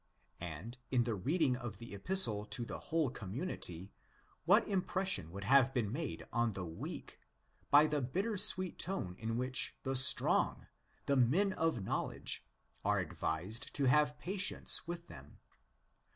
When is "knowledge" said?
11.83-12.43